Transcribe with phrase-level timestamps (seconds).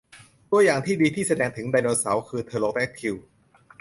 [0.51, 3.15] ตัวอย่างที่ดีที่แสดงถึงไดโนเสาร์คือเทอโรแด็กทิล